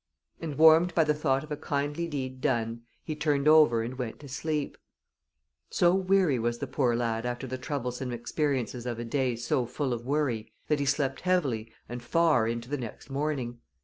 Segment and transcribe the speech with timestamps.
[0.39, 4.19] And warmed by the thought of a kindly deed done he turned over and went
[4.21, 4.75] to sleep.
[5.69, 9.93] So weary was the poor lad after the troublesome experiences of a day so full
[9.93, 13.59] of worry that he slept heavily and far into the next morning.